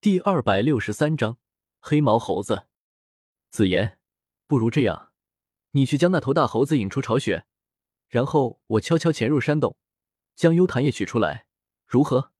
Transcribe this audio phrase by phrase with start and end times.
[0.00, 1.38] 第二百六十三章
[1.80, 2.68] 黑毛猴子。
[3.50, 3.98] 紫妍，
[4.46, 5.10] 不如这样，
[5.72, 7.46] 你去将那头大猴子引出巢穴，
[8.06, 9.76] 然后我悄悄潜入山洞，
[10.36, 11.46] 将幽潭叶取出来，
[11.84, 12.30] 如何？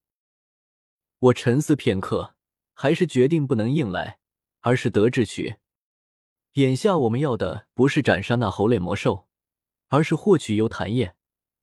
[1.18, 2.36] 我沉思片刻，
[2.74, 4.20] 还是决定不能硬来，
[4.60, 5.56] 而是得智取。
[6.52, 9.26] 眼下我们要的不是斩杀那猴类魔兽，
[9.88, 11.16] 而是获取幽潭叶。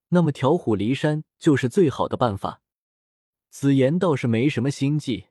[0.10, 2.62] 那么调虎离山就是最好的办法。
[3.50, 5.28] 紫妍倒是没什么心计，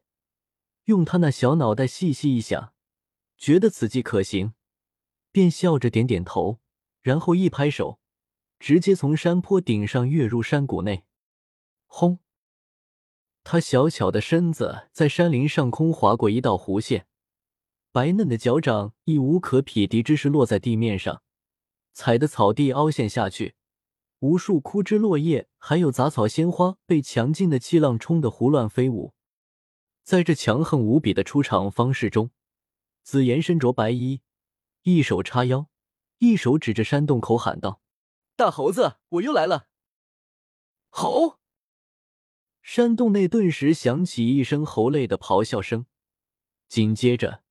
[0.85, 2.75] 用他那小脑袋细细一想，
[3.39, 4.53] 觉得此计可行，
[5.33, 6.61] 便笑着点点头，
[7.01, 7.99] 然后一拍手，
[8.59, 11.05] 直接从山坡顶上跃入山谷内。
[11.87, 12.19] 轰！
[13.43, 17.07] 他小巧的身子在山林上空划过一道弧线，
[17.93, 21.23] 白嫩的脚掌以无可匹敌之势落在地面上，
[21.93, 23.55] 踩的草地凹陷下去。
[24.21, 29.15] 无数枯枝落叶，还有杂草鲜花，被强劲的气浪冲得胡乱飞舞。
[30.05, 32.31] 在这强横无比的出场方式中，
[33.03, 34.21] 紫妍身着白衣，
[34.83, 35.69] 一手叉腰，
[36.19, 37.81] 一手指着山洞口喊道
[38.37, 39.67] ：“大猴子，我又来了！”
[40.91, 41.41] 吼！
[42.63, 45.87] 山洞内顿时响起一声猴类的咆哮声，
[46.69, 47.43] 紧接着，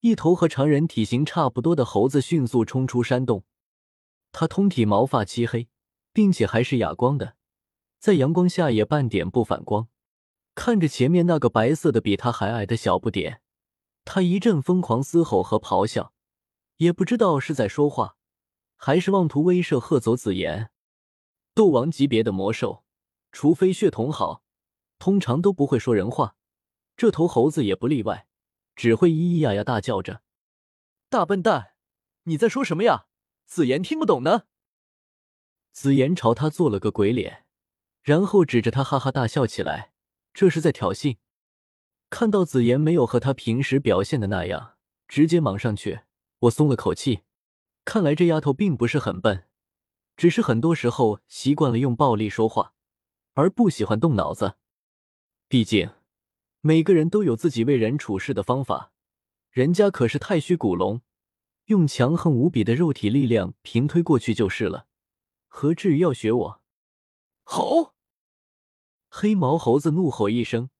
[0.00, 3.44] 一头和常人体型差不多的猴子迅速冲出山洞，
[4.32, 5.68] 它通体毛发漆黑。
[6.10, 7.36] 并且还是哑光的，
[8.00, 9.88] 在阳光下也半点不反光。
[10.58, 13.40] 看着前面那个白色的比他还矮的小不点，
[14.04, 16.12] 他一阵疯狂嘶吼和咆哮，
[16.78, 18.16] 也不知道是在说话，
[18.74, 20.72] 还是妄图威慑吓走紫妍。
[21.54, 22.82] 斗王级别的魔兽，
[23.30, 24.42] 除非血统好，
[24.98, 26.34] 通常都不会说人话。
[26.96, 28.26] 这头猴子也不例外，
[28.74, 30.22] 只会咿咿呀呀大叫着。
[31.08, 31.74] 大笨蛋，
[32.24, 33.06] 你在说什么呀？
[33.46, 34.42] 紫妍听不懂呢。
[35.70, 37.46] 紫妍朝他做了个鬼脸，
[38.02, 39.92] 然后指着他哈哈大笑起来，
[40.38, 41.16] 这是在挑衅。
[42.10, 44.76] 看到紫妍没有和他平时表现的那样，
[45.08, 46.02] 直接莽上去，
[46.42, 47.22] 我松了口气。
[47.84, 49.48] 看来这丫头并不是很笨，
[50.16, 52.72] 只是很多时候习惯了用暴力说话，
[53.32, 54.54] 而不喜欢动脑子。
[55.48, 55.90] 毕竟
[56.60, 58.92] 每个人都有自己为人处事的方法，
[59.50, 61.02] 人家可是太虚古龙，
[61.64, 64.86] 用强横无比的肉体力量平推过去就是了。
[65.48, 66.62] 何至于要学我？
[67.42, 67.96] 好！
[69.08, 70.70] 黑毛猴子怒吼一声，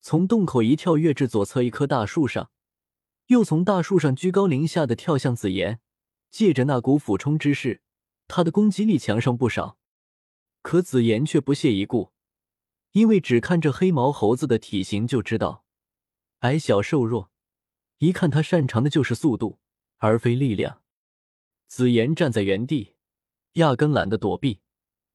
[0.00, 2.50] 从洞口一跳跃至左侧一棵大树上，
[3.26, 5.80] 又从大树上居高临下的跳向紫妍。
[6.30, 7.80] 借着那股俯冲之势，
[8.26, 9.78] 他的攻击力强上不少。
[10.60, 12.12] 可紫妍却不屑一顾，
[12.92, 15.64] 因为只看这黑毛猴子的体型就知道，
[16.40, 17.30] 矮小瘦弱，
[17.98, 19.58] 一看他擅长的就是速度，
[19.96, 20.82] 而非力量。
[21.66, 22.94] 紫妍站在原地。
[23.54, 24.60] 压根懒得躲避，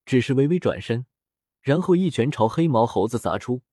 [0.06, 1.06] 只是微微转身，
[1.63, 3.63] 然后一拳朝黑毛猴子砸出。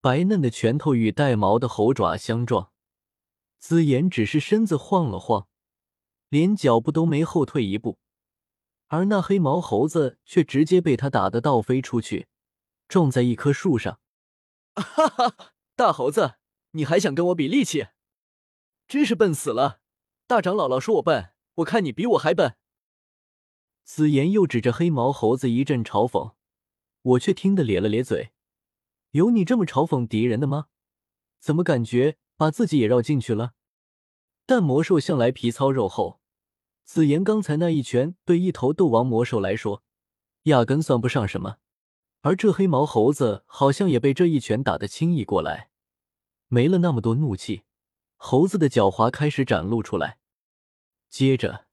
[0.00, 2.72] 白嫩的拳头与带毛的猴爪相撞，
[3.58, 5.46] 紫妍只是身子晃了晃，
[6.30, 7.98] 连脚步都没后退一步，
[8.86, 12.28] 而那黑毛猴子却直接被他打得倒飞出去，
[12.88, 14.00] 撞在一棵树上。
[14.74, 16.36] 哈哈，大猴子，
[16.70, 17.88] 你还想跟我比力气？
[18.88, 19.80] 真是笨死了！
[20.26, 22.56] 大长老老说我笨，我看你比我还笨。
[23.84, 26.32] 紫妍又指着黑毛猴子一阵嘲讽，
[27.02, 28.30] 我却听得咧了咧嘴。
[29.12, 30.66] 有你这么嘲讽敌人的吗？
[31.38, 33.54] 怎么感觉把自己也绕进去了？
[34.46, 36.20] 但魔兽向来皮糙肉厚，
[36.84, 39.82] 紫妍刚才那一拳对一头斗王魔兽来说，
[40.44, 41.56] 压根算不上什么。
[42.20, 45.70] 而这黑毛猴子好像也被这一拳打得轻易过来，
[46.48, 47.62] 没了那么多怒气，
[48.16, 50.18] 猴子的狡猾开始展露出来。
[51.08, 51.66] 接着。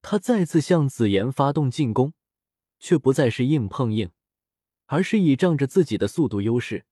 [0.00, 2.14] 他再次向紫妍发动进攻，
[2.78, 4.12] 却不再是硬碰硬，
[4.88, 6.84] 而是倚仗着自己的速度优势，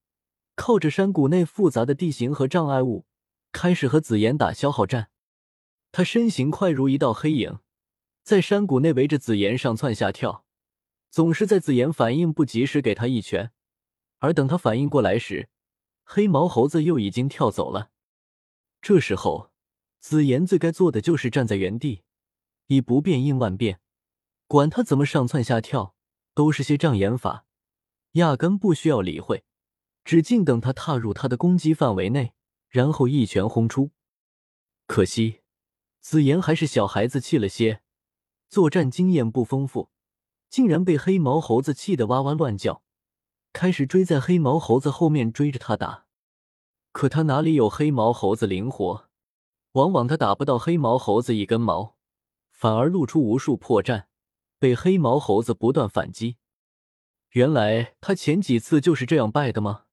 [0.54, 3.06] 靠着山谷内复杂的地形和障碍物，
[3.52, 5.10] 开始和紫妍打消耗战。
[5.92, 7.58] 他身形快如一道黑影，
[8.22, 10.44] 在山谷内围着紫妍上蹿下跳，
[11.10, 13.50] 总是在紫妍反应不及时给他一拳，
[14.18, 15.48] 而等他反应过来时，
[16.04, 17.90] 黑毛猴子又已经跳走了。
[18.82, 19.50] 这时候，
[20.00, 22.02] 紫妍最该做的就是站在原地。
[22.66, 23.80] 以不变应万变，
[24.46, 25.94] 管他怎么上蹿下跳，
[26.34, 27.45] 都是些障眼法，
[28.16, 29.44] 压根不需要理会，
[30.04, 32.34] 只静等他踏入他的攻击范围内，
[32.68, 33.92] 然后一拳轰出。
[34.86, 35.40] 可惜
[36.00, 37.80] 紫妍还是小孩子气了些，
[38.48, 39.90] 作战经验不丰富，
[40.48, 42.82] 竟然被黑毛猴子气得哇哇乱叫，
[43.52, 46.06] 开始追在黑毛猴子后面追着他打。
[46.92, 49.08] 可他哪里有黑毛猴子灵活，
[49.72, 51.96] 往往他打不到黑毛猴子一根毛。
[52.50, 54.06] 反而露出无数破绽，
[54.58, 56.38] 被黑毛猴子不断反击。
[57.30, 59.84] 原来他前几次就是这样败的吗？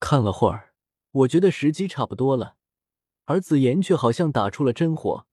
[0.00, 0.74] 看了会儿，
[1.10, 2.56] 我觉得时机差不多了，
[3.24, 5.26] 而紫妍却好像打出了真火，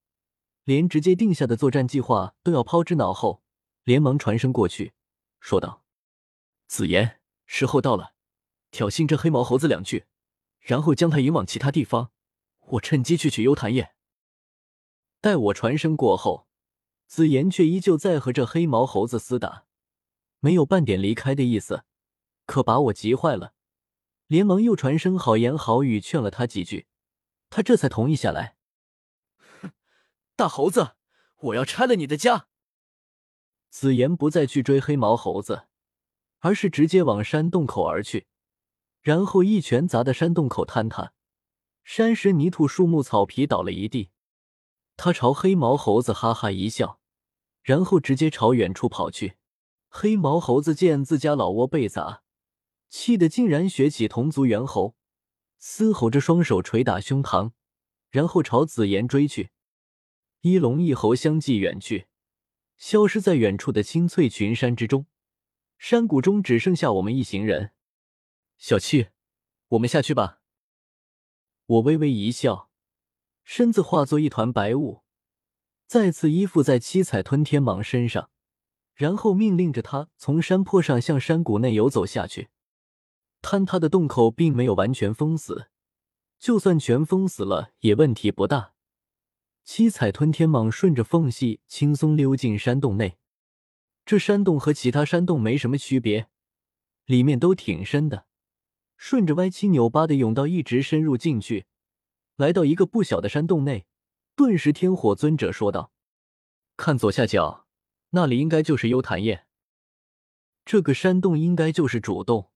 [0.63, 3.43] 连直接定下的作战计划都要抛之脑后，
[3.83, 4.93] 连忙传声过去，
[5.39, 5.83] 说道
[6.67, 8.13] ：“紫妍，时候到了，
[8.71, 10.05] 挑衅这黑毛猴子两句，
[10.59, 12.11] 然后将他引往其他地方，
[12.61, 13.93] 我趁机去取幽檀叶。”
[15.21, 16.47] 待我传声过后，
[17.07, 19.65] 紫妍却依旧在和这黑毛猴子厮打，
[20.45, 21.85] 没有半点离开的意思，
[22.45, 23.55] 可把我急坏了。
[24.27, 26.85] 连忙又传声好言好语劝了他几句，
[27.49, 28.55] 他这才同意下来。
[29.59, 29.71] 哼，
[30.35, 30.97] 大猴子，
[31.37, 32.45] 我要拆了你的家！
[33.71, 35.65] 紫妍不再去追黑毛猴子，
[36.41, 38.27] 而是直接往山洞口而去，
[39.01, 41.13] 然后一拳砸的山洞口坍塌，
[41.83, 44.11] 山石、泥土、树木、草皮倒了一地。
[44.95, 46.99] 他朝黑毛猴子哈哈一笑，
[47.63, 49.37] 然后直接朝远处跑去。
[49.97, 52.21] 黑毛猴子见自家老窝被砸。
[52.89, 54.93] 气得竟然学起同族猿猴，
[55.57, 57.53] 嘶吼着，双手捶打胸膛，
[58.09, 59.51] 然后朝紫妍追去。
[60.41, 62.07] 一龙一猴相继远去，
[62.75, 65.05] 消失在远处的青翠群山之中。
[65.77, 67.71] 山谷中只剩下我们一行人。
[68.57, 69.07] 小七，
[69.69, 70.41] 我们下去吧。
[71.67, 72.69] 我微微一笑，
[73.45, 75.03] 身子化作一团白雾，
[75.87, 78.29] 再次依附在七彩吞天蟒身上，
[78.95, 82.49] 然后命令着他从山坡上向山谷内游走下去。
[83.41, 85.67] 坍塌的洞口并没有完全封死，
[86.39, 88.73] 就算全封死了也问题不大。
[89.63, 93.17] 七彩吞天蟒顺着缝隙轻松溜进山洞内。
[94.05, 96.27] 这山洞和其他山洞没什么区别，
[97.05, 98.27] 里面都挺深的，
[98.97, 101.65] 顺着歪七扭八的甬道一直深入进去，
[102.35, 103.87] 来到一个不小的山洞内。
[104.35, 105.91] 顿时，天火尊者说道
[106.77, 107.64] ：“看左下角，
[108.15, 109.45] 那里应该就是幽檀叶。
[110.65, 112.49] 这个山洞应该就是主洞。”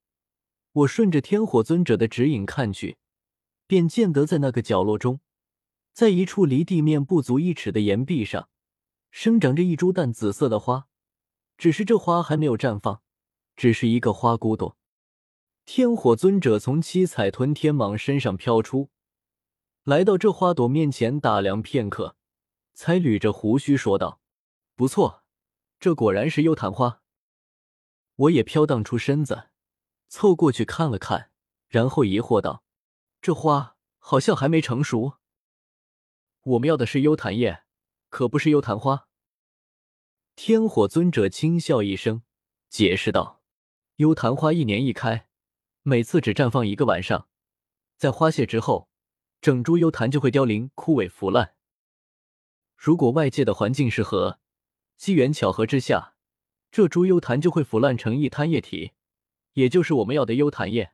[0.72, 2.98] 我顺着天火尊者的指引看去，
[3.68, 5.20] 便见得在那个角落中，
[5.94, 8.50] 在一处离地面不足一尺的岩壁上，
[9.10, 10.88] 生长着一株淡紫色的花。
[11.58, 13.02] 只是这花还没有绽放，
[13.58, 14.78] 只是一个花骨朵。
[15.66, 18.90] 天火尊者从七彩吞天蟒身上飘出，
[19.84, 22.16] 来到这花朵面前打量片刻，
[22.74, 24.22] 才捋着胡须说道
[24.78, 25.19] ：“不错，
[25.80, 27.02] 这果然是幽昙花。”
[28.16, 29.50] 我也飘荡出身子。
[30.12, 31.32] 凑过去看了看，
[31.68, 32.64] 然后疑惑道
[33.22, 35.18] ：“这花好像还没成熟。
[36.42, 37.64] 我们要的是幽檀叶，
[38.10, 39.08] 可不是幽昙花。”
[40.36, 42.24] 天火尊者轻笑一声，
[42.70, 43.44] 解释道
[43.98, 45.28] ：“幽昙花一年一开，
[45.84, 47.30] 每次只绽放一个晚上，
[47.96, 48.90] 在花谢之后，
[49.40, 51.54] 整株幽檀就会凋零、枯萎、腐烂。
[52.76, 54.40] 如果外界的环境适合，
[55.00, 56.14] 机缘巧合之下，
[56.70, 58.92] 这株幽檀就会腐烂成一滩液体。”
[59.56, 60.92] 也就是我们要的幽檀叶。